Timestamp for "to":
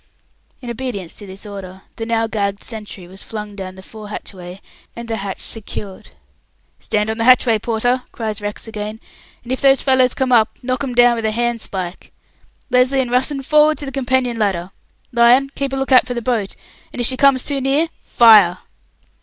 1.13-1.27, 13.77-13.85